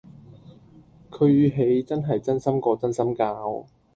[1.11, 3.67] 佢語氣真係真心過真心膠